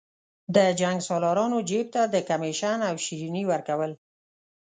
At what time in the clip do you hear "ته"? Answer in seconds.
1.95-2.01